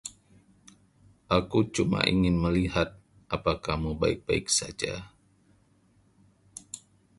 Aku 1.37 1.59
cuma 1.75 1.99
ingin 2.13 2.33
melihat 2.45 2.89
apa 3.35 3.53
kamu 3.65 3.91
baik-baik 4.01 4.47
saja. 4.49 5.13